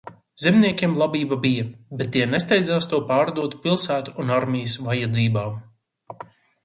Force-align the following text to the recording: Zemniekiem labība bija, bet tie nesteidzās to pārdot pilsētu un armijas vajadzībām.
Zemniekiem 0.43 0.95
labība 1.01 1.37
bija, 1.43 1.65
bet 1.99 2.09
tie 2.15 2.25
nesteidzās 2.31 2.89
to 2.95 3.01
pārdot 3.11 3.59
pilsētu 3.67 4.17
un 4.25 4.33
armijas 4.39 4.79
vajadzībām. 4.89 5.61